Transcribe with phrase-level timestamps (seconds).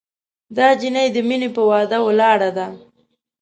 [0.55, 2.67] دا جینۍ د مینې پهٔ وعدو ولاړه ده